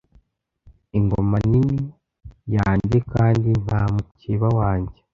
Ingoma 0.97 1.35
nini 1.49 1.81
yanjye 2.55 2.97
kandi 3.13 3.49
nta 3.63 3.81
mukeba 3.93 4.47
wanjye 4.59 4.97